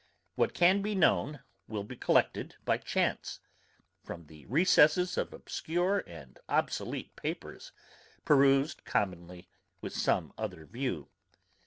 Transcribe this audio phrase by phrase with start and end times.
[0.33, 3.39] What can be known, will be collected by chance,
[4.03, 7.71] from the recesses of obscure and obsolete papers,
[8.25, 9.47] perused commonly
[9.79, 11.09] with some other view.